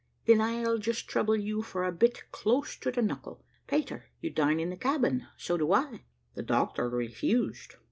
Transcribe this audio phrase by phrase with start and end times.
[0.25, 3.45] "Then I'll just trouble you for a bit close to the knuckle.
[3.67, 7.75] Peter, you dine in the cabin, so do I the doctor refused."